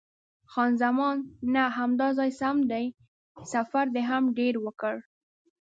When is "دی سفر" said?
2.71-3.85